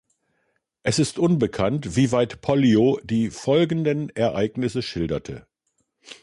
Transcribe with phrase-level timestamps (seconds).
[0.81, 5.45] Es ist unbekannt, wie weit Pollio die folgenden Ereignisse schilderte.